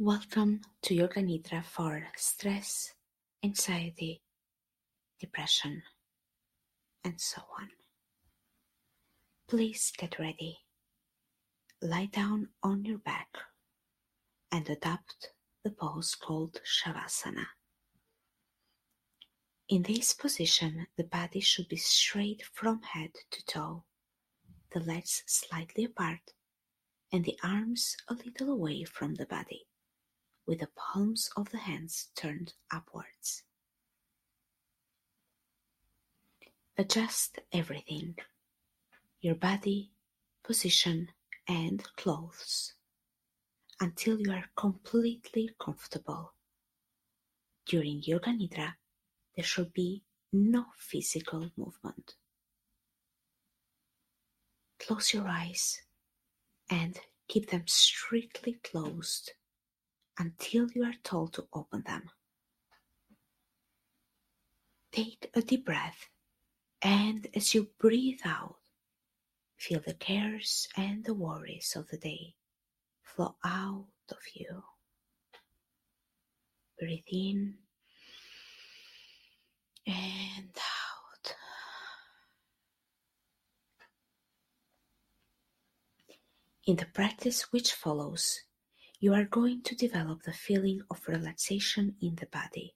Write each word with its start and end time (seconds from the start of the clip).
Welcome 0.00 0.60
to 0.82 0.94
Yoga 0.94 1.20
Nidra 1.20 1.64
for 1.64 2.06
stress, 2.16 2.94
anxiety, 3.42 4.22
depression, 5.18 5.82
and 7.02 7.20
so 7.20 7.42
on. 7.60 7.70
Please 9.48 9.90
get 9.98 10.20
ready. 10.20 10.58
Lie 11.82 12.10
down 12.12 12.46
on 12.62 12.84
your 12.84 12.98
back 12.98 13.26
and 14.52 14.70
adopt 14.70 15.30
the 15.64 15.70
pose 15.72 16.14
called 16.14 16.60
Shavasana. 16.64 17.46
In 19.68 19.82
this 19.82 20.12
position, 20.12 20.86
the 20.96 21.02
body 21.02 21.40
should 21.40 21.68
be 21.68 21.76
straight 21.76 22.44
from 22.52 22.82
head 22.82 23.10
to 23.32 23.44
toe, 23.46 23.82
the 24.72 24.78
legs 24.78 25.24
slightly 25.26 25.82
apart, 25.82 26.34
and 27.10 27.24
the 27.24 27.36
arms 27.42 27.96
a 28.06 28.14
little 28.14 28.50
away 28.50 28.84
from 28.84 29.16
the 29.16 29.26
body, 29.26 29.66
with 30.48 30.60
the 30.60 30.68
palms 30.74 31.30
of 31.36 31.50
the 31.50 31.58
hands 31.58 32.08
turned 32.16 32.54
upwards. 32.72 33.42
Adjust 36.78 37.38
everything 37.52 38.16
your 39.20 39.34
body, 39.34 39.90
position, 40.44 41.08
and 41.48 41.82
clothes 41.96 42.74
until 43.80 44.18
you 44.18 44.32
are 44.32 44.44
completely 44.56 45.50
comfortable. 45.60 46.32
During 47.66 48.00
Yoga 48.04 48.30
Nidra, 48.30 48.74
there 49.36 49.44
should 49.44 49.74
be 49.74 50.04
no 50.32 50.66
physical 50.78 51.50
movement. 51.56 52.14
Close 54.78 55.12
your 55.12 55.28
eyes 55.28 55.82
and 56.70 56.98
keep 57.26 57.50
them 57.50 57.64
strictly 57.66 58.58
closed 58.62 59.32
until 60.18 60.68
you 60.74 60.84
are 60.84 60.94
told 61.02 61.32
to 61.34 61.46
open 61.52 61.82
them. 61.86 62.10
Take 64.92 65.30
a 65.34 65.42
deep 65.42 65.66
breath 65.66 66.08
and 66.82 67.26
as 67.34 67.54
you 67.54 67.68
breathe 67.78 68.20
out, 68.24 68.56
feel 69.56 69.80
the 69.84 69.94
cares 69.94 70.68
and 70.76 71.04
the 71.04 71.14
worries 71.14 71.74
of 71.76 71.88
the 71.88 71.96
day 71.98 72.34
flow 73.02 73.34
out 73.44 73.86
of 74.10 74.18
you. 74.34 74.62
Breathe 76.78 77.02
in 77.08 77.54
and 79.86 80.56
out. 80.56 81.34
In 86.66 86.76
the 86.76 86.86
practice 86.86 87.50
which 87.52 87.72
follows, 87.72 88.40
you 89.00 89.14
are 89.14 89.24
going 89.24 89.62
to 89.62 89.76
develop 89.76 90.22
the 90.22 90.32
feeling 90.32 90.80
of 90.90 91.06
relaxation 91.06 91.94
in 92.00 92.16
the 92.16 92.26
body. 92.26 92.74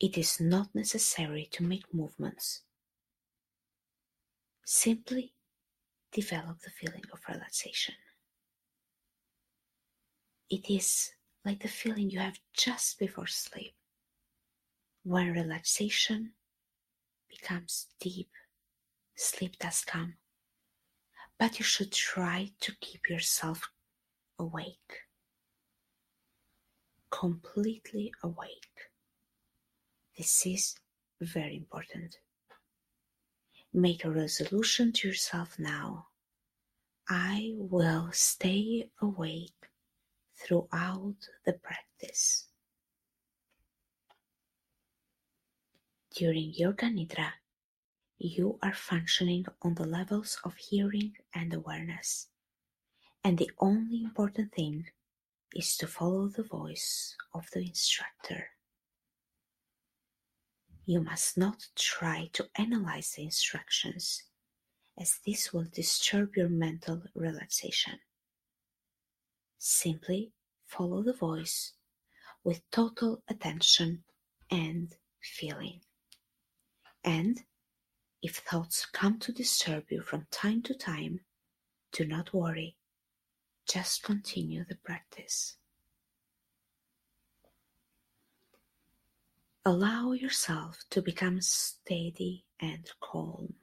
It 0.00 0.16
is 0.16 0.40
not 0.40 0.74
necessary 0.74 1.48
to 1.52 1.62
make 1.62 1.92
movements. 1.92 2.62
Simply 4.64 5.34
develop 6.12 6.60
the 6.60 6.70
feeling 6.70 7.04
of 7.12 7.20
relaxation. 7.28 7.94
It 10.48 10.70
is 10.70 11.10
like 11.44 11.60
the 11.60 11.68
feeling 11.68 12.10
you 12.10 12.20
have 12.20 12.38
just 12.54 12.98
before 12.98 13.26
sleep 13.26 13.74
when 15.04 15.32
relaxation 15.32 16.32
becomes 17.28 17.88
deep, 18.00 18.30
sleep 19.16 19.58
does 19.58 19.82
come. 19.84 20.14
But 21.38 21.58
you 21.58 21.64
should 21.64 21.92
try 21.92 22.52
to 22.60 22.72
keep 22.80 23.08
yourself 23.08 23.68
awake, 24.38 25.02
completely 27.10 28.12
awake. 28.22 28.90
This 30.16 30.46
is 30.46 30.76
very 31.20 31.56
important. 31.56 32.18
Make 33.72 34.04
a 34.04 34.10
resolution 34.10 34.92
to 34.92 35.08
yourself 35.08 35.58
now. 35.58 36.08
I 37.08 37.52
will 37.56 38.10
stay 38.12 38.88
awake 39.00 39.70
throughout 40.36 41.16
the 41.44 41.54
practice. 41.54 42.46
During 46.14 46.52
Yoga 46.54 46.86
Nidra, 46.86 47.30
you 48.18 48.58
are 48.62 48.72
functioning 48.74 49.44
on 49.62 49.74
the 49.74 49.84
levels 49.86 50.38
of 50.44 50.54
hearing 50.56 51.12
and 51.34 51.52
awareness, 51.52 52.28
and 53.24 53.38
the 53.38 53.50
only 53.58 54.02
important 54.02 54.52
thing 54.52 54.86
is 55.56 55.76
to 55.78 55.86
follow 55.86 56.28
the 56.28 56.42
voice 56.42 57.16
of 57.32 57.48
the 57.52 57.60
instructor. 57.60 58.48
You 60.84 61.00
must 61.00 61.38
not 61.38 61.66
try 61.74 62.28
to 62.34 62.46
analyze 62.56 63.14
the 63.16 63.22
instructions, 63.22 64.22
as 65.00 65.20
this 65.26 65.52
will 65.52 65.66
disturb 65.72 66.36
your 66.36 66.50
mental 66.50 67.02
relaxation. 67.14 67.98
Simply 69.58 70.32
follow 70.66 71.02
the 71.02 71.14
voice 71.14 71.72
with 72.44 72.60
total 72.70 73.22
attention 73.28 74.04
and 74.50 74.94
feeling. 75.22 75.80
And 77.02 77.40
if 78.22 78.36
thoughts 78.36 78.84
come 78.84 79.18
to 79.20 79.32
disturb 79.32 79.84
you 79.90 80.02
from 80.02 80.26
time 80.30 80.60
to 80.62 80.74
time, 80.74 81.20
do 81.92 82.04
not 82.04 82.34
worry. 82.34 82.76
Just 83.66 84.02
continue 84.02 84.64
the 84.64 84.76
practice. 84.76 85.56
Allow 89.64 90.12
yourself 90.12 90.80
to 90.90 91.00
become 91.00 91.40
steady 91.40 92.44
and 92.60 92.90
calm. 93.00 93.54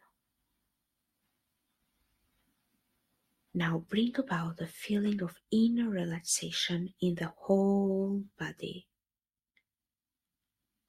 Now 3.54 3.84
bring 3.88 4.16
about 4.18 4.62
a 4.62 4.66
feeling 4.66 5.22
of 5.22 5.36
inner 5.52 5.90
relaxation 5.90 6.94
in 7.02 7.16
the 7.16 7.32
whole 7.38 8.24
body. 8.40 8.88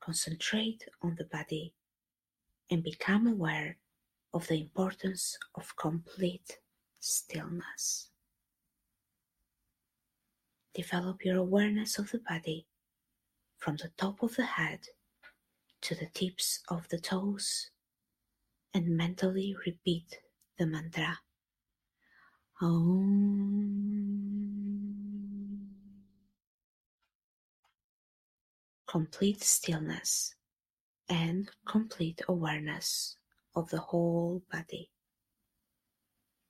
Concentrate 0.00 0.84
on 1.02 1.16
the 1.16 1.24
body 1.24 1.74
and 2.70 2.82
become 2.82 3.26
aware 3.26 3.78
of 4.32 4.48
the 4.48 4.58
importance 4.58 5.36
of 5.54 5.76
complete 5.76 6.58
stillness. 7.00 8.11
Develop 10.74 11.24
your 11.24 11.36
awareness 11.36 11.98
of 11.98 12.10
the 12.10 12.18
body 12.18 12.66
from 13.58 13.76
the 13.76 13.90
top 13.98 14.22
of 14.22 14.34
the 14.36 14.44
head 14.46 14.80
to 15.82 15.94
the 15.94 16.06
tips 16.14 16.60
of 16.68 16.88
the 16.88 16.98
toes 16.98 17.70
and 18.72 18.96
mentally 18.96 19.54
repeat 19.66 20.20
the 20.58 20.66
mantra 20.66 21.18
Om. 22.62 23.12
Complete 28.86 29.42
stillness 29.42 30.34
and 31.08 31.50
complete 31.66 32.22
awareness 32.28 33.16
of 33.56 33.68
the 33.70 33.80
whole 33.80 34.42
body. 34.50 34.90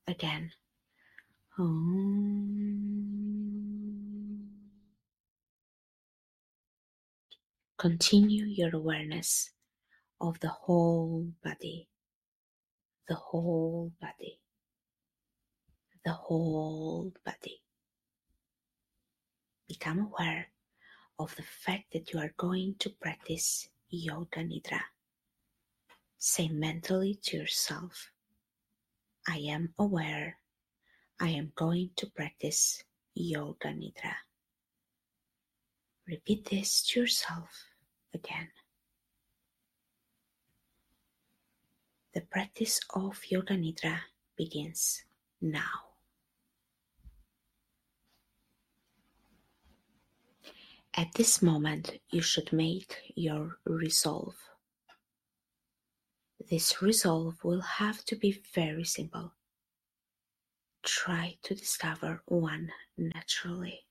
Again. 0.07 0.53
Continue 7.83 8.45
your 8.45 8.71
awareness 8.77 9.51
of 10.21 10.39
the 10.39 10.51
whole 10.51 11.27
body, 11.43 11.89
the 13.09 13.17
whole 13.17 13.91
body, 14.01 14.39
the 16.05 16.13
whole 16.13 17.13
body. 17.25 17.61
Become 19.67 19.99
aware 19.99 20.47
of 21.19 21.35
the 21.35 21.43
fact 21.43 21.87
that 21.93 22.13
you 22.13 22.21
are 22.21 22.33
going 22.37 22.77
to 22.79 22.89
practice 22.89 23.69
Yoga 23.91 24.45
Nidra. 24.45 24.83
Say 26.19 26.51
mentally 26.51 27.19
to 27.25 27.37
yourself, 27.37 28.13
I 29.27 29.39
am 29.39 29.75
aware 29.77 30.39
I 31.19 31.31
am 31.31 31.51
going 31.57 31.91
to 31.97 32.07
practice 32.07 32.85
Yoga 33.17 33.71
Nidra. 33.75 34.15
Repeat 36.07 36.49
this 36.49 36.87
to 36.87 37.01
yourself 37.01 37.72
again. 38.15 38.49
The 42.15 42.21
practice 42.23 42.81
of 42.95 43.21
Yoga 43.29 43.55
Nidra 43.55 43.99
begins 44.37 45.05
now. 45.41 45.93
At 50.95 51.15
this 51.15 51.41
moment 51.41 51.99
you 52.11 52.21
should 52.21 52.53
make 52.53 52.97
your 53.15 53.57
resolve. 53.65 54.37
This 56.51 56.83
resolve 56.83 57.43
will 57.43 57.63
have 57.63 58.05
to 58.07 58.17
be 58.17 58.43
very 58.55 58.85
simple. 58.85 59.33
Try 60.83 61.39
to 61.45 61.55
discover 61.55 62.23
one 62.27 62.71
naturally. 62.99 63.87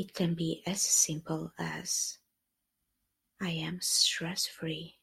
It 0.00 0.14
can 0.14 0.32
be 0.32 0.62
as 0.66 0.80
simple 0.80 1.52
as 1.58 2.16
I 3.38 3.50
am 3.50 3.80
stress 3.82 4.46
free. 4.46 4.96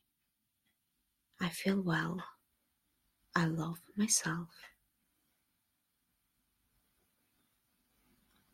I 1.39 1.49
feel 1.49 1.79
well. 1.79 2.23
I 3.35 3.45
love 3.45 3.79
myself. 3.95 4.49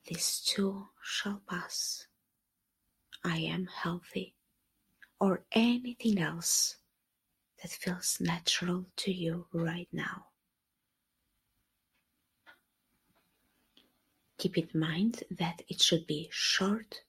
This 0.05 0.41
too 0.41 0.89
shall 1.01 1.41
pass. 1.49 2.07
I 3.23 3.37
am 3.37 3.67
healthy, 3.67 4.35
or 5.21 5.45
anything 5.53 6.19
else 6.19 6.75
that 7.61 7.71
feels 7.71 8.17
natural 8.19 8.87
to 8.97 9.13
you 9.13 9.47
right 9.53 9.87
now. 9.93 10.32
Keep 14.43 14.57
in 14.57 14.69
mind 14.77 15.23
that 15.31 15.61
it 15.69 15.79
should 15.81 16.05
be 16.05 16.27
short, 16.29 17.03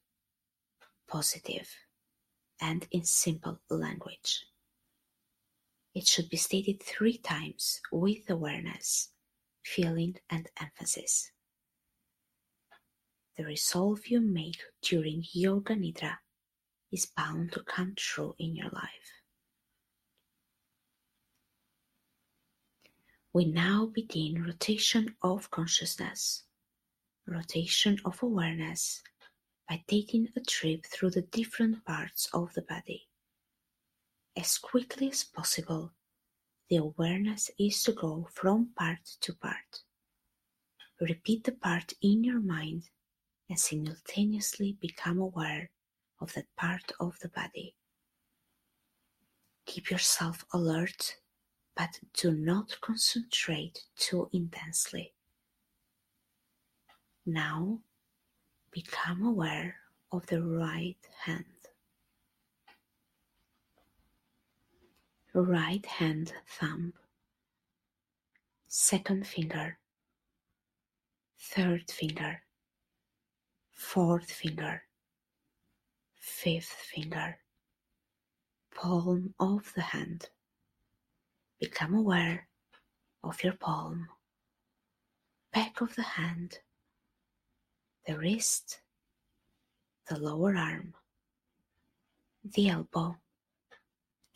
positive, 1.09 1.69
and 2.61 2.87
in 2.93 3.03
simple 3.03 3.61
language. 3.69 4.47
It 5.97 6.07
should 6.07 6.31
be 6.31 6.37
stated 6.37 6.81
three 6.81 7.19
times 7.19 7.81
with 7.91 8.31
awareness, 8.31 9.09
feeling, 9.65 10.15
and 10.31 10.49
emphasis. 10.61 11.33
The 13.37 13.47
resolve 13.47 14.07
you 14.07 14.21
make 14.21 14.63
during 14.81 15.25
Yoga 15.33 15.75
Nidra 15.75 16.19
is 16.93 17.07
bound 17.17 17.51
to 17.55 17.65
come 17.65 17.95
true 17.97 18.37
in 18.39 18.55
your 18.55 18.71
life. 18.71 19.11
We 23.33 23.47
now 23.47 23.87
begin 23.87 24.45
rotation 24.45 25.17
of 25.21 25.51
consciousness, 25.51 26.44
rotation 27.26 27.99
of 28.05 28.23
awareness 28.23 29.03
by 29.69 29.82
taking 29.88 30.29
a 30.37 30.41
trip 30.41 30.85
through 30.87 31.11
the 31.11 31.23
different 31.23 31.85
parts 31.85 32.29
of 32.35 32.53
the 32.55 32.62
body. 32.62 33.09
As 34.37 34.59
quickly 34.59 35.11
as 35.11 35.25
possible, 35.25 35.93
the 36.69 36.76
awareness 36.76 37.50
is 37.59 37.82
to 37.85 37.93
go 37.93 38.29
from 38.32 38.69
part 38.76 39.05
to 39.21 39.32
part. 39.35 39.82
Repeat 41.00 41.44
the 41.44 41.53
part 41.53 41.93
in 42.03 42.25
your 42.25 42.41
mind 42.41 42.85
and 43.49 43.59
simultaneously 43.59 44.77
become 44.81 45.19
aware 45.19 45.70
of 46.20 46.32
that 46.35 46.47
part 46.56 46.93
of 47.00 47.19
the 47.20 47.29
body. 47.29 47.75
Keep 49.67 49.91
yourself 49.91 50.44
alert, 50.53 51.17
but 51.77 51.99
do 52.12 52.32
not 52.32 52.77
concentrate 52.81 53.82
too 53.97 54.29
intensely. 54.32 55.14
Now, 57.26 57.81
become 58.71 59.25
aware 59.25 59.76
of 60.12 60.26
the 60.26 60.43
right 60.43 60.99
hand. 61.25 61.44
Right 65.32 65.85
hand 65.87 66.35
thumb, 66.47 66.93
second 68.69 69.26
finger, 69.26 69.79
third 71.41 71.91
finger, 71.91 72.43
fourth 73.73 74.31
finger, 74.31 74.82
fifth 76.20 76.67
finger, 76.67 77.38
palm 78.75 79.35
of 79.41 79.73
the 79.75 79.81
hand. 79.81 80.29
Become 81.59 81.94
aware 81.94 82.49
of 83.23 83.43
your 83.43 83.55
palm, 83.55 84.09
back 85.53 85.81
of 85.81 85.94
the 85.97 86.03
hand, 86.03 86.59
the 88.06 88.19
wrist, 88.19 88.81
the 90.09 90.19
lower 90.19 90.56
arm, 90.56 90.95
the 92.45 92.69
elbow, 92.69 93.17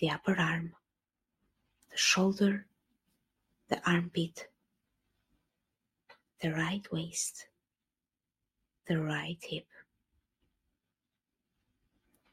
the 0.01 0.11
upper 0.11 0.35
arm, 0.39 0.73
the 1.91 1.97
shoulder, 1.97 2.67
the 3.69 3.81
armpit, 3.89 4.49
the 6.41 6.53
right 6.53 6.87
waist, 6.91 7.49
the 8.87 8.99
right 8.99 9.39
hip, 9.43 9.67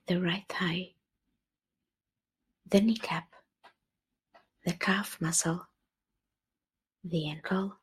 the 0.07 0.21
right 0.21 0.45
thigh, 0.47 0.91
the 2.69 2.79
kneecap, 2.79 3.27
the 4.65 4.73
calf 4.73 5.17
muscle, 5.19 5.67
the 7.03 7.29
ankle, 7.29 7.75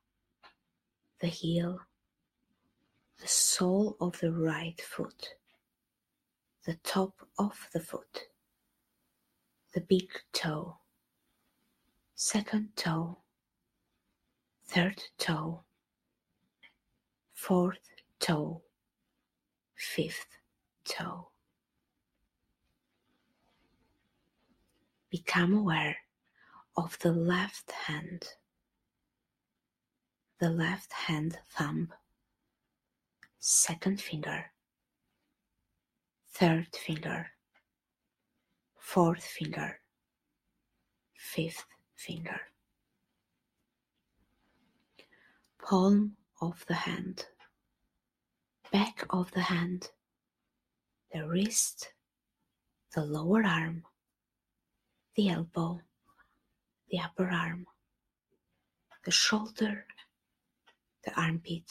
the 1.21 1.27
heel, 1.27 1.81
the 3.23 3.29
sole 3.29 3.97
of 4.01 4.19
the 4.19 4.33
right 4.33 4.81
foot, 4.81 5.37
the 6.67 6.75
top 6.83 7.25
of 7.39 7.57
the 7.73 7.79
foot, 7.79 8.23
the 9.75 9.81
big 9.81 10.11
toe, 10.33 10.77
second 12.17 12.69
toe, 12.75 13.17
third 14.65 15.01
toe, 15.19 15.63
fourth 17.33 17.91
toe, 18.19 18.61
fifth 19.77 20.27
toe. 20.85 21.29
Become 25.11 25.59
aware 25.59 25.97
of 26.77 26.99
the 26.99 27.13
left 27.13 27.71
hand, 27.71 28.27
the 30.41 30.51
left 30.51 30.93
hand 30.93 31.39
thumb, 31.57 31.93
second 33.45 34.01
finger, 34.01 34.45
third 36.33 36.69
finger, 36.77 37.27
fourth 38.79 39.25
finger, 39.25 39.81
fifth 41.17 41.65
finger. 41.97 42.41
Palm 45.61 46.17
of 46.41 46.65
the 46.69 46.75
hand 46.75 47.27
back 48.71 49.05
of 49.11 49.31
the 49.33 49.43
hand, 49.43 49.91
the 51.13 51.27
wrist, 51.29 51.93
the 52.95 53.05
lower 53.05 53.43
arm, 53.45 53.83
the 55.17 55.31
elbow, 55.31 55.81
the 56.91 57.01
upper 57.01 57.29
arm, 57.29 57.67
the 59.05 59.11
shoulder, 59.11 59.85
the 61.05 61.21
armpit, 61.21 61.71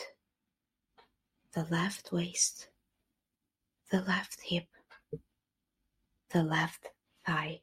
the 1.53 1.65
left 1.69 2.11
waist, 2.14 2.69
the 3.92 4.02
left 4.02 4.40
hip, 4.42 4.68
the 6.30 6.44
left 6.44 6.87
thigh, 7.26 7.59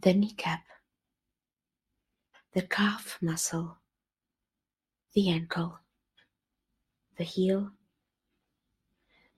the 0.00 0.14
kneecap, 0.14 0.64
the 2.54 2.62
calf 2.62 3.18
muscle, 3.20 3.76
the 5.12 5.28
ankle, 5.28 5.78
the 7.18 7.24
heel, 7.24 7.70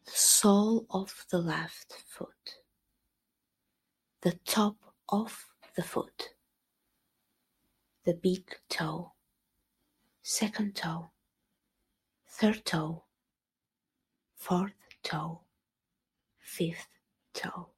the 0.05 0.13
sole 0.13 0.87
of 0.91 1.27
the 1.33 1.39
left 1.39 2.05
foot, 2.07 2.59
the 4.21 4.39
top 4.45 4.77
of 5.09 5.49
the 5.75 5.83
foot, 5.83 6.29
the 8.05 8.15
big 8.15 8.57
toe, 8.69 9.13
second 10.23 10.77
toe, 10.77 11.11
third 12.39 12.65
toe, 12.65 13.03
fourth 14.37 14.71
toe, 15.03 15.41
fifth 16.39 16.87
toe. 17.35 17.71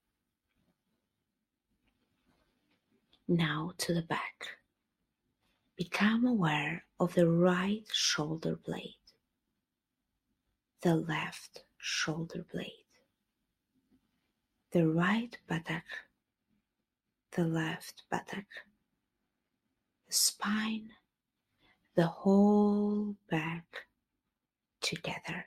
Now 3.26 3.72
to 3.78 3.94
the 3.94 4.02
back. 4.02 4.58
Become 5.76 6.26
aware 6.26 6.84
of 6.98 7.14
the 7.14 7.26
right 7.26 7.86
shoulder 7.90 8.54
blade. 8.54 8.96
The 10.82 10.94
left 10.96 11.64
shoulder 11.78 12.44
blade, 12.52 12.92
the 14.72 14.86
right 14.86 15.38
buttock, 15.48 15.84
the 17.30 17.44
left 17.44 18.02
buttock, 18.10 18.44
the 20.06 20.12
spine, 20.12 20.90
the 21.94 22.06
whole 22.08 23.16
back 23.30 23.86
together. 24.90 25.47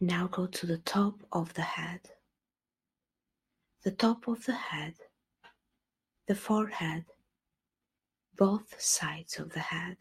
Now 0.00 0.28
go 0.28 0.46
to 0.46 0.66
the 0.66 0.78
top 0.78 1.16
of 1.30 1.52
the 1.52 1.68
head, 1.76 2.00
the 3.84 3.90
top 3.90 4.26
of 4.26 4.46
the 4.46 4.54
head, 4.54 4.94
the 6.26 6.34
forehead, 6.34 7.04
both 8.34 8.80
sides 8.80 9.38
of 9.38 9.52
the 9.52 9.60
head. 9.74 9.98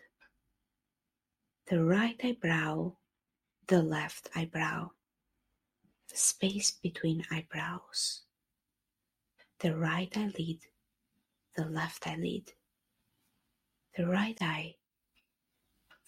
The 1.70 1.84
right 1.84 2.20
eyebrow, 2.24 2.94
the 3.68 3.84
left 3.84 4.29
eyebrow, 4.36 4.91
the 6.10 6.18
space 6.18 6.72
between 6.72 7.25
eyebrows, 7.29 8.22
the 9.60 9.75
right 9.75 10.12
eyelid, 10.15 10.62
the 11.58 11.65
left 11.65 12.08
eyelid, 12.08 12.53
the 13.98 14.08
right 14.08 14.38
eye, 14.41 14.78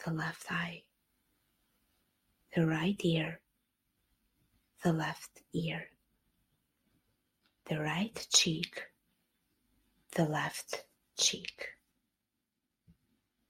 the 0.05 0.12
left 0.12 0.51
eye, 0.51 0.84
the 2.55 2.65
right 2.65 3.00
ear, 3.03 3.39
the 4.84 4.91
left 4.91 5.41
ear, 5.53 5.84
the 7.70 7.79
right 7.79 8.27
cheek, 8.34 8.81
the 10.15 10.25
left 10.25 10.86
cheek, 11.17 11.67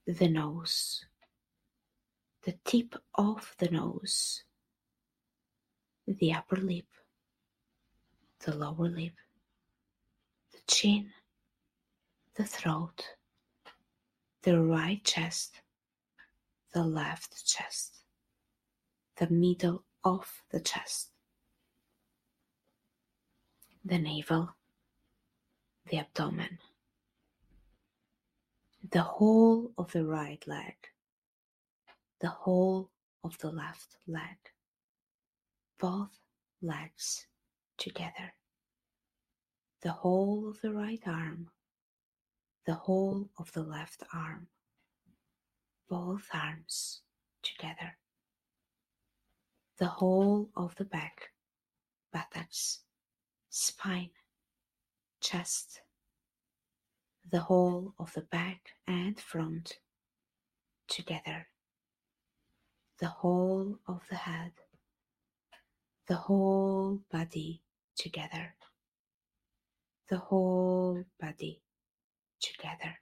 the 0.05 0.27
nose, 0.27 1.05
the 2.43 2.55
tip 2.65 2.95
of 3.15 3.55
the 3.59 3.69
nose, 3.69 4.43
the 6.07 6.33
upper 6.33 6.57
lip, 6.57 6.87
the 8.45 8.53
lower 8.53 8.89
lip, 8.89 9.13
the 10.51 10.59
chin, 10.67 11.11
the 12.35 12.43
throat, 12.43 13.05
the 14.43 14.59
right 14.59 15.03
chest, 15.05 15.60
the 16.73 16.83
left 16.83 17.45
chest, 17.45 17.97
the 19.17 19.29
middle 19.29 19.83
of 20.03 20.43
the 20.51 20.59
chest, 20.59 21.09
the 23.83 23.97
navel, 23.97 24.55
the 25.89 25.97
abdomen, 25.97 26.59
the 28.89 29.01
whole 29.01 29.71
of 29.77 29.91
the 29.91 30.05
right 30.05 30.43
leg, 30.47 30.75
the 32.21 32.29
whole 32.29 32.89
of 33.23 33.37
the 33.39 33.51
left 33.51 33.97
leg, 34.07 34.37
both 35.79 36.19
legs 36.61 37.27
together, 37.77 38.33
the 39.81 39.91
whole 39.91 40.47
of 40.49 40.61
the 40.61 40.71
right 40.71 41.01
arm, 41.05 41.49
the 42.65 42.73
whole 42.73 43.29
of 43.37 43.51
the 43.53 43.63
left 43.63 44.03
arm, 44.13 44.47
both 45.91 46.29
arms 46.33 47.01
together, 47.43 47.97
the 49.77 49.87
whole 49.87 50.49
of 50.55 50.73
the 50.77 50.85
back, 50.85 51.31
buttocks, 52.13 52.79
spine, 53.49 54.11
chest, 55.19 55.81
the 57.29 57.41
whole 57.41 57.93
of 57.99 58.13
the 58.13 58.21
back 58.21 58.61
and 58.87 59.19
front 59.19 59.79
together, 60.87 61.47
the 63.01 63.07
whole 63.07 63.77
of 63.85 64.01
the 64.09 64.15
head, 64.15 64.53
the 66.07 66.15
whole 66.15 67.01
body 67.11 67.61
together, 67.97 68.55
the 70.09 70.19
whole 70.19 71.03
body 71.19 71.61
together, 72.39 72.95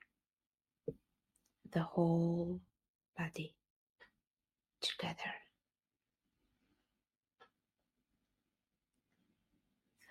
the 1.72 1.82
whole 1.82 2.60
body 3.20 3.54
together. 4.80 5.34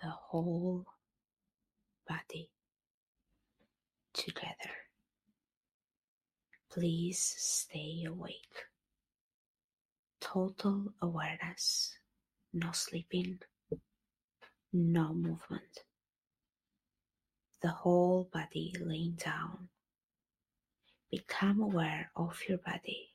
The 0.03 0.09
whole 0.09 0.85
body 2.07 2.51
together. 4.13 4.75
Please 6.71 7.17
stay 7.37 8.03
awake. 8.07 8.67
Total 10.21 10.93
awareness, 11.01 11.97
no 12.53 12.71
sleeping, 12.73 13.39
no 14.71 15.13
movement. 15.13 15.83
The 17.63 17.69
whole 17.69 18.29
body 18.31 18.75
laying 18.79 19.13
down. 19.13 19.69
Become 21.11 21.61
aware 21.61 22.11
of 22.15 22.39
your 22.47 22.59
body. 22.59 23.09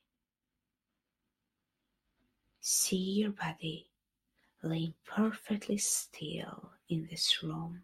See 2.59 3.21
your 3.21 3.31
body 3.31 3.89
laying 4.63 4.95
perfectly 5.05 5.77
still 5.77 6.71
in 6.89 7.07
this 7.09 7.43
room. 7.43 7.83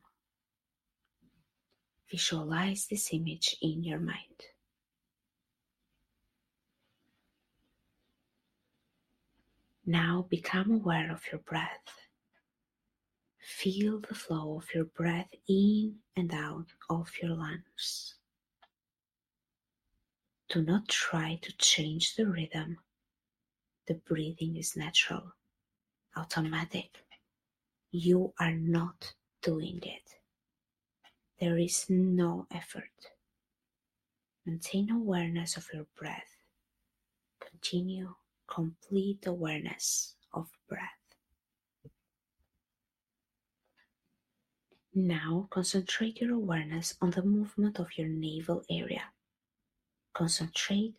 Visualize 2.09 2.87
this 2.87 3.13
image 3.13 3.55
in 3.61 3.83
your 3.83 3.99
mind. 3.99 4.17
Now 9.85 10.25
become 10.29 10.71
aware 10.71 11.11
of 11.11 11.21
your 11.31 11.39
breath. 11.41 11.87
Feel 13.39 13.99
the 13.99 14.15
flow 14.15 14.57
of 14.57 14.73
your 14.73 14.85
breath 14.85 15.33
in 15.47 15.95
and 16.15 16.33
out 16.33 16.67
of 16.89 17.09
your 17.21 17.35
lungs. 17.35 18.15
Do 20.51 20.61
not 20.61 20.89
try 20.89 21.39
to 21.43 21.53
change 21.53 22.17
the 22.17 22.25
rhythm. 22.27 22.77
The 23.87 23.93
breathing 23.93 24.57
is 24.57 24.75
natural, 24.75 25.31
automatic. 26.17 27.05
You 27.91 28.33
are 28.37 28.51
not 28.51 29.13
doing 29.41 29.79
it. 29.81 30.17
There 31.39 31.57
is 31.57 31.85
no 31.87 32.47
effort. 32.51 33.13
Maintain 34.45 34.91
awareness 34.91 35.55
of 35.55 35.69
your 35.73 35.85
breath. 35.97 36.35
Continue 37.39 38.13
complete 38.45 39.25
awareness 39.25 40.15
of 40.33 40.49
breath. 40.67 41.15
Now 44.93 45.47
concentrate 45.49 46.19
your 46.19 46.33
awareness 46.33 46.97
on 46.99 47.11
the 47.11 47.23
movement 47.23 47.79
of 47.79 47.97
your 47.97 48.09
navel 48.09 48.65
area. 48.69 49.03
Concentrate 50.13 50.95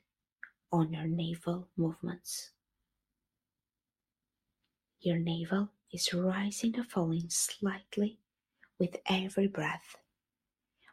on 0.73 0.93
your 0.93 1.07
navel 1.07 1.69
movements. 1.77 2.51
Your 5.01 5.19
navel 5.19 5.71
is 5.93 6.13
rising 6.15 6.77
and 6.77 6.91
falling 6.91 7.29
slightly 7.29 8.19
with 8.79 8.97
every 9.07 9.49
breath. 9.49 9.97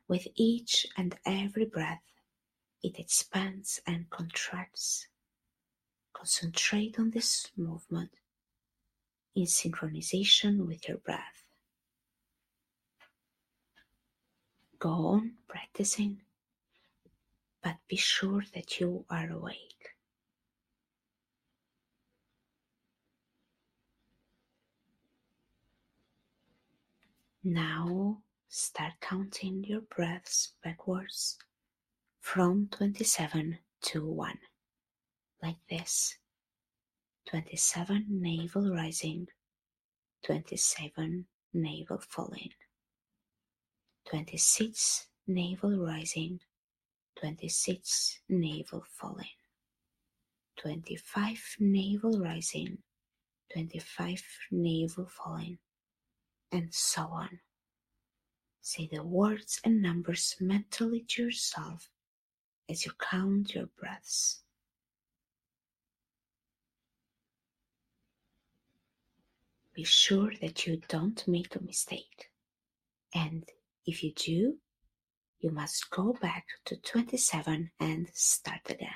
With 0.07 0.27
each 0.35 0.87
and 0.97 1.15
every 1.25 1.65
breath, 1.65 2.01
it 2.83 2.99
expands 2.99 3.79
and 3.85 4.09
contracts. 4.09 5.07
Concentrate 6.13 6.99
on 6.99 7.11
this 7.11 7.51
movement 7.55 8.09
in 9.35 9.45
synchronization 9.45 10.65
with 10.65 10.87
your 10.87 10.97
breath. 10.97 11.45
Go 14.79 14.89
on 14.89 15.33
practicing, 15.47 16.21
but 17.63 17.75
be 17.87 17.95
sure 17.95 18.43
that 18.53 18.79
you 18.79 19.05
are 19.09 19.29
awake. 19.29 19.95
Now 27.43 28.21
start 28.49 28.93
counting 29.01 29.63
your 29.63 29.81
breaths 29.81 30.53
backwards 30.63 31.37
from 32.19 32.67
27 32.71 33.57
to 33.81 34.05
1 34.05 34.37
like 35.41 35.57
this. 35.69 36.17
27 37.27 38.05
navel 38.09 38.73
rising, 38.73 39.27
27 40.23 41.25
navel 41.53 41.99
falling, 41.99 42.49
26 44.09 45.07
navel 45.27 45.77
rising, 45.85 46.39
26 47.19 48.19
navel 48.29 48.83
falling, 48.89 49.35
25 50.57 51.55
navel 51.59 52.19
rising, 52.19 52.77
25 53.53 54.23
navel 54.51 55.07
falling, 55.07 55.57
and 56.51 56.73
so 56.73 57.03
on. 57.03 57.39
Say 58.61 58.89
the 58.91 59.03
words 59.03 59.59
and 59.63 59.81
numbers 59.81 60.35
mentally 60.39 61.05
to 61.09 61.23
yourself 61.23 61.89
as 62.69 62.85
you 62.85 62.91
count 62.99 63.55
your 63.55 63.67
breaths. 63.77 64.43
be 69.79 69.85
sure 69.85 70.33
that 70.41 70.67
you 70.67 70.81
don't 70.89 71.25
make 71.25 71.55
a 71.55 71.63
mistake. 71.63 72.31
And 73.15 73.49
if 73.85 74.03
you 74.03 74.11
do, 74.13 74.57
you 75.39 75.51
must 75.51 75.89
go 75.89 76.13
back 76.21 76.45
to 76.65 76.75
27 76.75 77.71
and 77.79 78.09
start 78.13 78.61
again. 78.69 78.89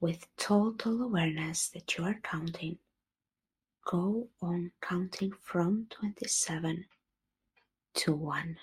With 0.00 0.26
total 0.36 1.02
awareness 1.02 1.68
that 1.68 1.96
you 1.96 2.04
are 2.04 2.18
counting, 2.24 2.78
go 3.84 4.28
on 4.42 4.72
counting 4.82 5.32
from 5.40 5.86
27 5.90 6.86
to 7.94 8.12
one. 8.12 8.56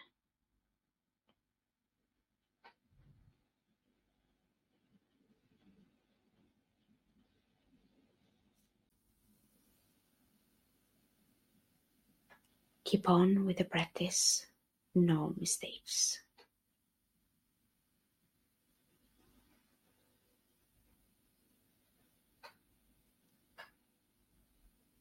Keep 12.89 13.07
on 13.07 13.45
with 13.45 13.57
the 13.57 13.65
practice, 13.65 14.47
no 14.95 15.35
mistakes. 15.37 16.23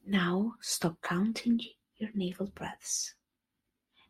Now 0.05 0.53
stop 0.61 1.01
counting 1.01 1.61
your 1.97 2.11
navel 2.13 2.51
breaths 2.53 3.15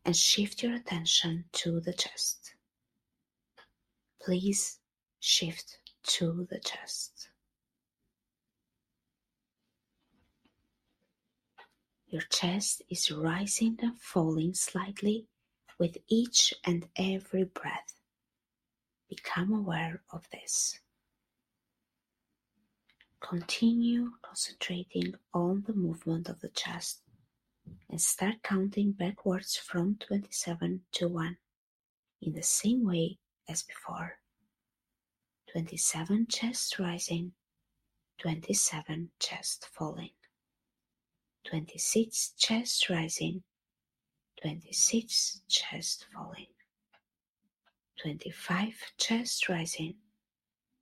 and 0.04 0.14
shift 0.14 0.62
your 0.62 0.76
attention 0.76 1.46
to 1.54 1.80
the 1.80 1.94
chest. 1.94 2.56
Please 4.22 4.80
shift 5.22 5.80
to 6.04 6.46
the 6.50 6.60
chest. 6.60 7.29
Your 12.10 12.24
chest 12.24 12.82
is 12.90 13.12
rising 13.12 13.78
and 13.84 14.02
falling 14.02 14.56
slightly 14.56 15.28
with 15.78 15.96
each 16.08 16.56
and 16.66 16.88
every 16.96 17.44
breath. 17.44 17.94
Become 19.08 19.54
aware 19.54 20.02
of 20.12 20.28
this. 20.32 20.80
Continue 23.22 24.14
concentrating 24.24 25.14
on 25.36 25.64
the 25.68 25.74
movement 25.74 26.30
of 26.30 26.40
the 26.40 26.50
chest 26.50 27.02
and 27.92 28.02
start 28.02 28.42
counting 28.42 28.92
backwards 28.92 29.56
from 29.56 29.96
27 30.00 30.82
to 30.94 31.08
1 31.08 31.38
in 32.24 32.34
the 32.34 32.42
same 32.42 32.84
way 32.84 33.20
as 33.48 33.62
before. 33.62 34.18
27 35.52 36.26
chest 36.28 36.80
rising, 36.80 37.34
27 38.18 39.12
chest 39.20 39.68
falling. 39.72 40.10
26 41.50 42.34
chest 42.38 42.90
rising, 42.92 43.42
26 44.44 45.42
chest 45.50 46.06
falling, 46.14 46.46
25 48.00 48.74
chest 48.98 49.50
rising, 49.50 49.96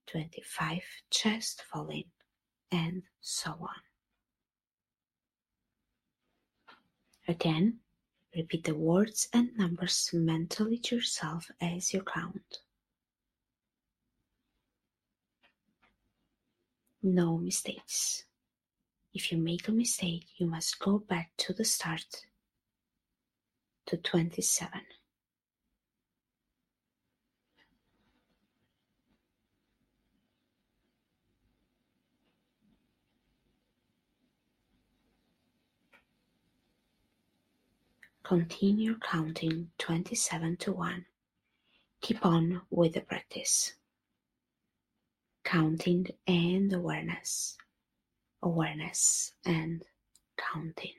25 0.08 0.82
chest 1.10 1.64
falling, 1.72 2.04
and 2.70 3.04
so 3.22 3.52
on. 3.52 3.82
Again, 7.30 7.80
repeat 8.36 8.66
the 8.66 8.76
words 8.76 9.30
and 9.32 9.56
numbers 9.58 10.10
mentally 10.12 10.80
to 10.80 10.96
yourself 10.96 11.50
as 11.62 11.94
you 11.94 12.04
count. 12.04 12.60
No 17.02 17.38
mistakes. 17.38 18.27
If 19.14 19.32
you 19.32 19.38
make 19.38 19.68
a 19.68 19.72
mistake, 19.72 20.26
you 20.38 20.46
must 20.46 20.80
go 20.80 21.00
back 21.00 21.32
to 21.38 21.54
the 21.54 21.66
start 21.66 22.26
to 23.88 23.98
27. 23.98 24.82
Continue 38.24 38.98
counting 39.00 39.72
27 39.78 40.58
to 40.58 40.74
1. 40.74 41.06
Keep 42.02 42.26
on 42.26 42.62
with 42.70 42.94
the 42.94 43.02
practice. 43.02 43.74
Counting 45.46 46.08
and 46.28 46.74
awareness 46.74 47.58
awareness 48.44 49.34
and 49.46 49.84
counting. 50.38 50.94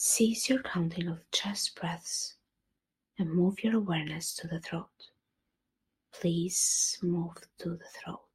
Cease 0.00 0.48
your 0.48 0.62
counting 0.62 1.08
of 1.08 1.28
chest 1.32 1.74
breaths 1.74 2.36
and 3.18 3.32
move 3.32 3.64
your 3.64 3.74
awareness 3.74 4.32
to 4.36 4.46
the 4.46 4.60
throat. 4.60 5.10
Please 6.12 6.98
move 7.02 7.34
to 7.58 7.70
the 7.70 7.84
throat. 7.84 8.27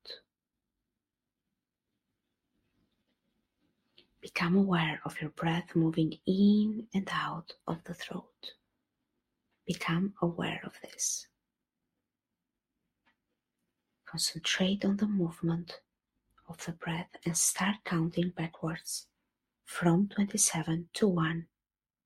Become 4.24 4.56
aware 4.56 5.02
of 5.04 5.20
your 5.20 5.32
breath 5.32 5.76
moving 5.76 6.18
in 6.26 6.88
and 6.94 7.10
out 7.12 7.52
of 7.68 7.84
the 7.84 7.94
throat. 7.94 8.54
Become 9.68 10.14
aware 10.22 10.62
of 10.64 10.80
this. 10.82 11.28
Concentrate 14.06 14.86
on 14.86 14.96
the 14.96 15.08
movement 15.10 15.82
of 16.48 16.64
the 16.66 16.72
breath 16.72 17.10
and 17.26 17.36
start 17.38 17.76
counting 17.84 18.30
backwards 18.30 19.08
from 19.66 20.08
27 20.08 20.88
to 20.94 21.08
1 21.10 21.46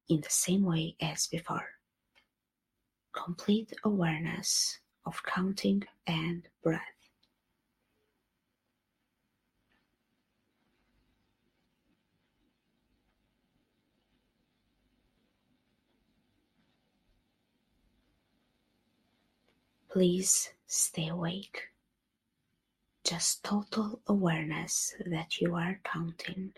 in 0.09 0.21
the 0.21 0.29
same 0.31 0.63
way 0.63 0.95
as 0.99 1.27
before. 1.27 1.69
Complete 3.13 3.73
awareness 3.83 4.79
of 5.05 5.21
counting 5.21 5.83
and 6.07 6.47
breath. 6.63 6.96
Please 19.97 20.51
stay 20.67 21.07
awake. 21.07 21.69
Just 23.03 23.43
total 23.43 23.99
awareness 24.05 24.93
that 25.07 25.41
you 25.41 25.55
are 25.55 25.79
counting. 25.83 26.53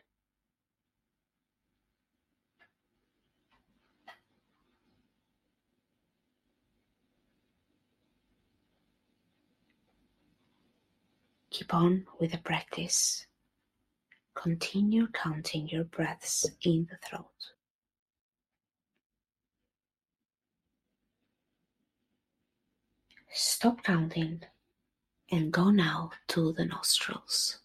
Keep 11.50 11.74
on 11.74 12.08
with 12.20 12.34
the 12.34 12.40
practice. 12.40 13.26
Continue 14.36 15.08
counting 15.14 15.70
your 15.70 15.86
breaths 15.86 16.46
in 16.64 16.90
the 16.92 16.98
throat. 17.08 17.54
Stop 23.32 23.84
counting 23.84 24.42
and 25.32 25.52
go 25.52 25.70
now 25.70 26.12
to 26.30 26.52
the 26.54 26.66
nostrils. 26.66 27.60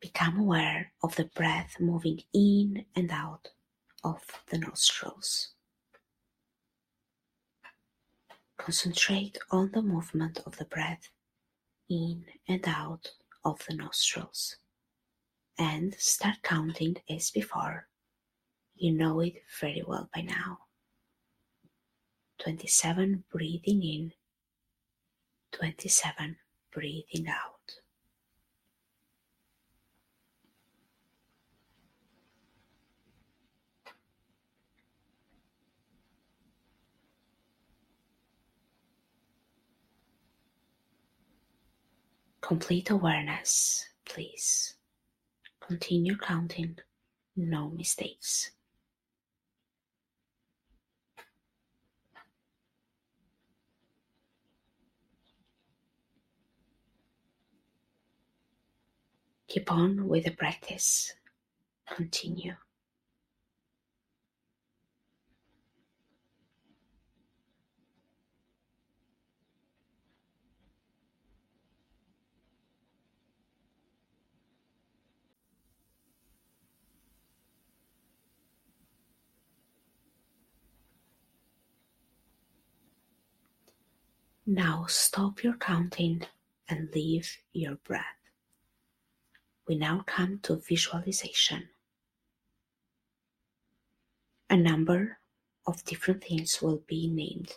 Become 0.00 0.40
aware 0.40 0.92
of 1.02 1.14
the 1.14 1.26
breath 1.26 1.76
moving 1.78 2.22
in 2.34 2.84
and 2.96 3.10
out 3.12 3.50
of 4.02 4.20
the 4.50 4.58
nostrils. 4.58 5.50
Concentrate 8.56 9.38
on 9.52 9.70
the 9.72 9.82
movement 9.82 10.40
of 10.44 10.56
the 10.56 10.64
breath 10.64 11.08
in 11.88 12.24
and 12.48 12.66
out 12.66 13.12
of 13.44 13.64
the 13.68 13.74
nostrils 13.76 14.56
and 15.56 15.94
start 15.98 16.36
counting 16.42 16.96
as 17.08 17.30
before. 17.30 17.86
You 18.74 18.92
know 18.92 19.20
it 19.20 19.34
very 19.60 19.84
well 19.86 20.08
by 20.12 20.22
now. 20.22 20.58
27 22.42 23.22
breathing 23.30 23.84
in, 23.84 24.12
27 25.52 26.36
breathing 26.72 27.28
out. 27.28 27.52
Complete 42.40 42.90
awareness, 42.90 43.86
please. 44.04 44.74
Continue 45.60 46.16
counting, 46.16 46.76
no 47.36 47.68
mistakes. 47.70 48.50
Keep 59.52 59.70
on 59.70 60.08
with 60.08 60.24
the 60.24 60.30
practice. 60.30 61.12
Continue. 61.94 62.54
Now 84.46 84.86
stop 84.88 85.44
your 85.44 85.52
counting 85.58 86.22
and 86.70 86.88
leave 86.94 87.36
your 87.52 87.74
breath. 87.84 88.21
We 89.68 89.76
now 89.76 90.02
come 90.06 90.40
to 90.42 90.56
visualization. 90.56 91.68
A 94.50 94.56
number 94.56 95.18
of 95.66 95.84
different 95.84 96.24
things 96.24 96.60
will 96.60 96.82
be 96.86 97.08
named, 97.08 97.52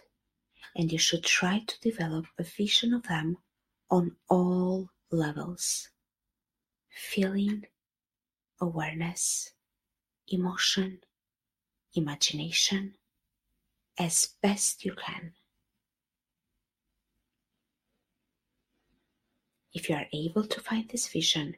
and 0.76 0.92
you 0.92 1.00
should 1.00 1.24
try 1.24 1.64
to 1.66 1.82
develop 1.82 2.26
a 2.38 2.44
vision 2.44 2.94
of 2.94 3.04
them 3.04 3.38
on 3.90 4.16
all 4.30 4.90
levels 5.12 5.90
feeling, 6.96 7.66
awareness, 8.62 9.52
emotion, 10.30 11.00
imagination 11.94 12.96
as 14.00 14.30
best 14.42 14.86
you 14.86 14.94
can. 14.94 15.34
If 19.74 19.90
you 19.90 19.96
are 19.96 20.08
able 20.14 20.48
to 20.48 20.62
find 20.62 20.88
this 20.90 21.08
vision, 21.08 21.58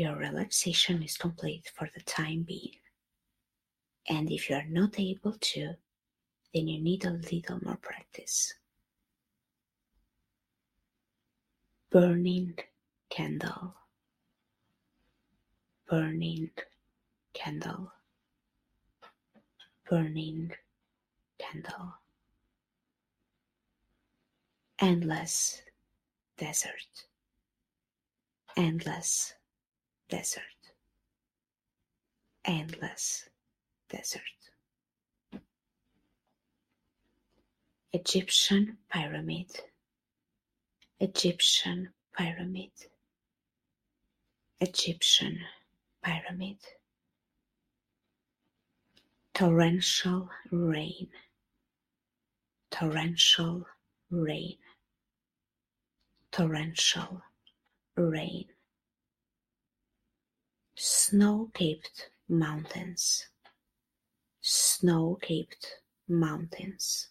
your 0.00 0.16
relaxation 0.16 1.02
is 1.02 1.18
complete 1.18 1.70
for 1.74 1.86
the 1.94 2.00
time 2.00 2.42
being. 2.48 2.78
And 4.08 4.32
if 4.32 4.48
you 4.48 4.56
are 4.56 4.64
not 4.66 4.98
able 4.98 5.34
to, 5.38 5.74
then 6.54 6.68
you 6.68 6.80
need 6.80 7.04
a 7.04 7.10
little 7.10 7.60
more 7.62 7.76
practice. 7.82 8.54
Burning 11.90 12.54
candle, 13.10 13.74
burning 15.86 16.48
candle, 17.34 17.92
burning 19.86 20.52
candle. 21.38 21.92
Endless 24.78 25.60
desert, 26.38 27.04
endless 28.56 29.34
desert, 30.10 30.72
endless 32.44 33.28
desert. 33.88 34.22
Egyptian 37.92 38.76
pyramid, 38.92 39.50
Egyptian 41.00 41.90
pyramid, 42.16 42.72
Egyptian 44.60 45.38
pyramid. 46.02 46.58
Torrential 49.32 50.28
rain, 50.50 51.08
torrential 52.70 53.66
rain, 54.10 54.58
torrential 56.30 57.22
rain. 57.96 58.46
Snow-capped 60.82 62.08
mountains, 62.26 63.26
snow-capped 64.40 65.82
mountains, 66.08 67.08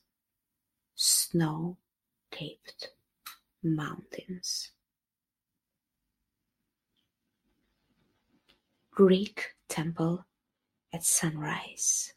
snow-capped 0.96 2.90
mountains. 3.62 4.72
Greek 8.90 9.54
temple 9.68 10.26
at 10.92 11.04
sunrise. 11.04 12.16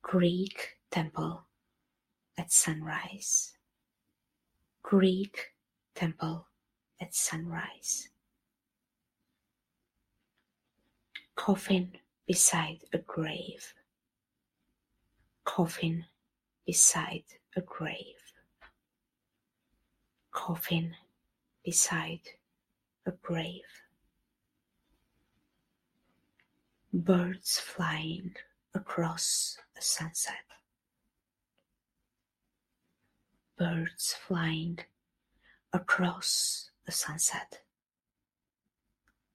Greek 0.00 0.78
temple 0.92 1.42
at 2.38 2.52
sunrise. 2.52 3.54
Greek 4.84 5.54
temple 5.96 6.46
at 7.00 7.16
sunrise. 7.16 8.10
Coffin 11.46 11.92
beside 12.26 12.80
a 12.92 12.98
grave. 12.98 13.72
Coffin 15.42 16.04
beside 16.66 17.24
a 17.56 17.62
grave. 17.62 18.34
Coffin 20.32 20.94
beside 21.64 22.20
a 23.06 23.12
grave. 23.12 23.72
Birds 26.92 27.58
flying 27.58 28.36
across 28.74 29.56
a 29.78 29.80
sunset. 29.80 30.44
Birds 33.56 34.12
flying 34.12 34.78
across 35.72 36.70
a 36.86 36.92
sunset. 36.92 37.62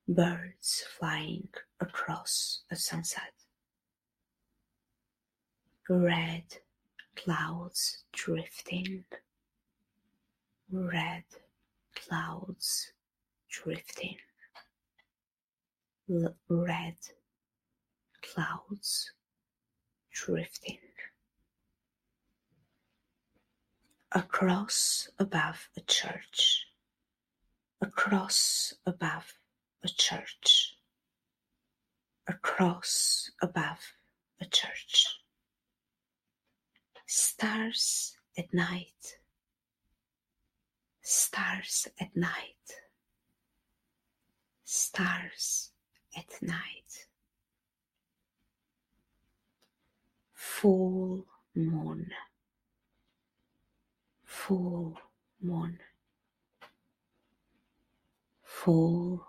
Birds 0.08 0.84
flying 1.00 1.50
across 1.80 2.64
a 2.72 2.76
sunset. 2.76 3.34
Red 5.90 6.44
clouds 7.16 8.04
drifting. 8.12 9.06
Red 10.72 11.24
clouds 11.96 12.92
drifting. 13.50 14.18
L- 16.10 16.36
red 16.50 16.98
clouds 18.22 19.12
drifting. 20.12 20.80
Across 24.12 25.10
above 25.20 25.70
a 25.76 25.82
church. 25.82 26.68
Across 27.82 28.76
above 28.86 29.34
a 29.84 29.90
church. 29.90 30.75
Across 32.28 33.32
above 33.42 33.94
a 34.42 34.46
church. 34.46 35.20
Stars 37.06 38.18
at 38.38 38.52
night. 38.54 39.20
Stars 41.02 41.88
at 42.02 42.16
night. 42.16 42.82
Stars 44.64 45.70
at 46.18 46.42
night. 46.42 47.06
Full 50.34 51.26
moon. 51.54 52.10
Full 54.24 54.98
moon. 55.42 55.80
Full 58.42 59.28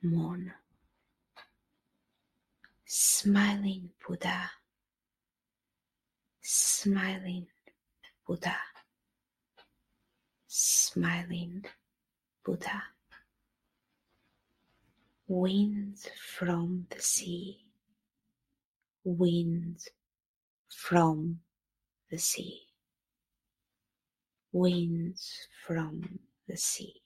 moon. 0.00 0.52
Smiling 2.90 3.90
Buddha. 4.00 4.50
Smiling 6.40 7.46
Buddha. 8.26 8.56
Smiling 10.46 11.66
Buddha. 12.42 12.82
Wind 15.26 15.98
from 16.38 16.86
the 16.88 17.02
sea. 17.02 17.58
Wind 19.04 19.84
from 20.74 21.40
the 22.10 22.16
sea. 22.16 22.68
Winds 24.50 25.46
from 25.66 26.20
the 26.48 26.56
sea. 26.56 27.02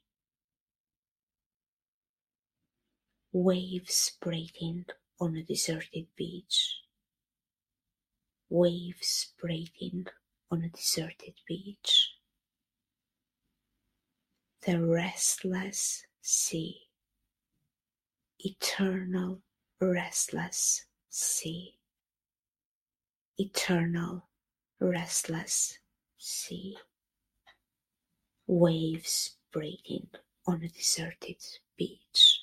Waves 3.32 4.12
breaking 4.20 4.84
on 5.22 5.36
a 5.36 5.42
deserted 5.44 6.04
beach. 6.16 6.80
Waves 8.50 9.32
breaking 9.40 10.08
on 10.50 10.64
a 10.64 10.68
deserted 10.68 11.34
beach. 11.46 12.14
The 14.66 14.84
restless 14.84 16.04
sea. 16.20 16.88
Eternal 18.40 19.42
restless 19.80 20.86
sea. 21.08 21.76
Eternal 23.38 24.28
restless 24.80 25.78
sea. 26.18 26.76
Waves 28.48 29.36
breaking 29.52 30.08
on 30.48 30.64
a 30.64 30.68
deserted 30.68 31.36
beach. 31.76 32.41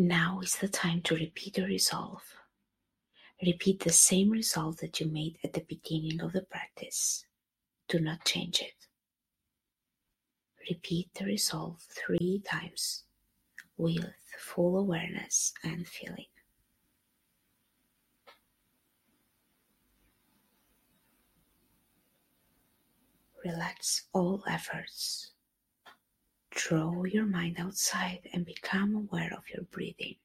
Now 0.00 0.38
is 0.44 0.54
the 0.54 0.68
time 0.68 1.02
to 1.02 1.16
repeat 1.16 1.54
the 1.54 1.64
resolve. 1.64 2.22
Repeat 3.44 3.80
the 3.80 3.92
same 3.92 4.30
resolve 4.30 4.76
that 4.76 5.00
you 5.00 5.06
made 5.06 5.38
at 5.42 5.54
the 5.54 5.64
beginning 5.68 6.20
of 6.20 6.32
the 6.32 6.42
practice. 6.42 7.24
Do 7.88 7.98
not 7.98 8.24
change 8.24 8.60
it. 8.60 8.86
Repeat 10.70 11.12
the 11.14 11.24
resolve 11.24 11.84
three 11.90 12.40
times 12.48 13.02
with 13.76 14.14
full 14.38 14.78
awareness 14.78 15.52
and 15.64 15.84
feeling. 15.84 16.26
Relax 23.44 24.04
all 24.12 24.44
efforts. 24.48 25.32
Draw 26.58 27.04
your 27.04 27.24
mind 27.24 27.60
outside 27.60 28.28
and 28.32 28.44
become 28.44 28.96
aware 28.96 29.32
of 29.32 29.48
your 29.48 29.62
breathing. 29.70 30.16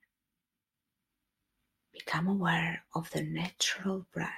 Become 1.93 2.27
aware 2.27 2.83
of 2.95 3.11
the 3.11 3.21
natural 3.21 4.07
breath. 4.11 4.31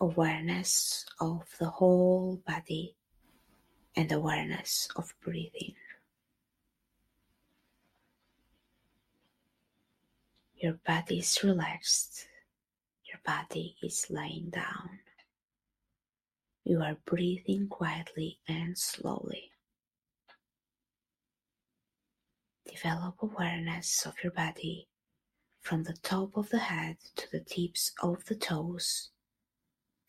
Awareness 0.00 1.04
of 1.20 1.42
the 1.58 1.68
whole 1.68 2.40
body 2.46 2.96
and 3.94 4.10
awareness 4.10 4.88
of 4.96 5.12
breathing. 5.20 5.74
Your 10.56 10.78
body 10.86 11.18
is 11.18 11.44
relaxed. 11.44 12.26
Your 13.04 13.20
body 13.26 13.76
is 13.82 14.06
lying 14.08 14.48
down. 14.48 15.00
You 16.64 16.80
are 16.80 16.96
breathing 17.04 17.68
quietly 17.68 18.38
and 18.48 18.78
slowly. 18.78 19.50
Develop 22.70 23.16
awareness 23.22 24.06
of 24.06 24.14
your 24.22 24.32
body 24.32 24.88
from 25.60 25.84
the 25.84 25.96
top 26.02 26.36
of 26.36 26.50
the 26.50 26.58
head 26.58 26.96
to 27.16 27.26
the 27.30 27.40
tips 27.40 27.92
of 28.02 28.24
the 28.26 28.34
toes 28.34 29.10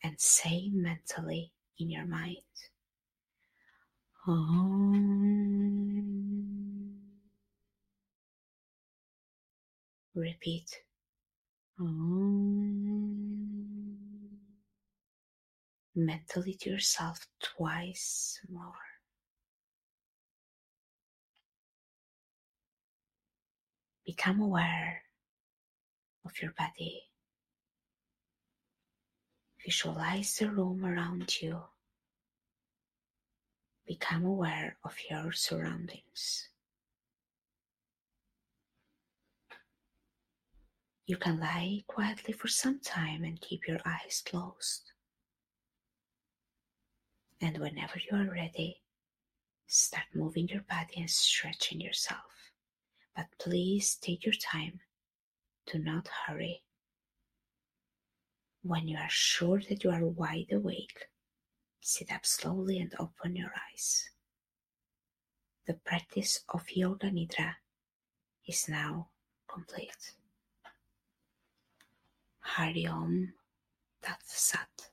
and 0.02 0.20
say 0.20 0.70
mentally 0.72 1.52
in 1.78 1.90
your 1.90 2.06
mind 2.06 2.36
Om. 4.28 5.36
Repeat 10.14 10.82
Om. 11.78 12.96
Mentally 15.94 16.54
to 16.54 16.70
yourself 16.70 17.26
twice 17.40 18.40
more. 18.50 18.85
Become 24.06 24.40
aware 24.40 25.02
of 26.24 26.40
your 26.40 26.52
body. 26.52 27.02
Visualize 29.64 30.36
the 30.36 30.48
room 30.48 30.84
around 30.84 31.42
you. 31.42 31.60
Become 33.84 34.24
aware 34.24 34.76
of 34.84 34.94
your 35.10 35.32
surroundings. 35.32 36.48
You 41.06 41.16
can 41.16 41.40
lie 41.40 41.82
quietly 41.88 42.32
for 42.32 42.46
some 42.46 42.78
time 42.78 43.24
and 43.24 43.40
keep 43.40 43.66
your 43.66 43.80
eyes 43.84 44.22
closed. 44.24 44.92
And 47.40 47.58
whenever 47.58 47.98
you 47.98 48.16
are 48.16 48.32
ready, 48.32 48.82
start 49.66 50.06
moving 50.14 50.48
your 50.48 50.62
body 50.62 50.94
and 50.98 51.10
stretching 51.10 51.80
yourself. 51.80 52.35
But 53.16 53.26
please 53.38 53.96
take 53.96 54.26
your 54.26 54.34
time. 54.34 54.80
Do 55.72 55.78
not 55.78 56.08
hurry. 56.26 56.62
When 58.62 58.86
you 58.86 58.98
are 58.98 59.08
sure 59.08 59.60
that 59.68 59.82
you 59.82 59.90
are 59.90 60.04
wide 60.04 60.52
awake, 60.52 61.06
sit 61.80 62.12
up 62.12 62.26
slowly 62.26 62.78
and 62.78 62.94
open 62.98 63.34
your 63.34 63.52
eyes. 63.72 64.10
The 65.66 65.74
practice 65.74 66.40
of 66.50 66.70
Yoga 66.70 67.10
Nidra 67.10 67.54
is 68.46 68.68
now 68.68 69.08
complete. 69.48 70.12
Hari 72.40 72.86
Om 72.86 73.32
Tat 74.02 74.20
Sat. 74.24 74.90